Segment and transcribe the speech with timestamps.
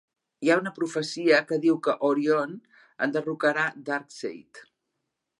[0.45, 2.55] Hi ha una profecia que diu que Orion
[3.07, 4.63] enderrocarà Darkseid.